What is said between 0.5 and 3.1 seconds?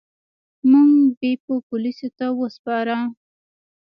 موږ بیپو پولیسو ته وسپاره.